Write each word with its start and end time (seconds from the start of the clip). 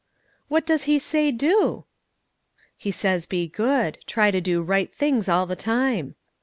"What 0.47 0.65
does 0.65 0.85
He 0.85 0.97
say 0.97 1.29
do?" 1.29 1.83
"He 2.75 2.89
says 2.89 3.27
be 3.27 3.47
good; 3.47 3.99
try 4.07 4.31
to 4.31 4.41
do 4.41 4.63
right 4.63 4.91
things 4.91 5.29
all 5.29 5.45
the 5.45 5.55
time." 5.55 6.15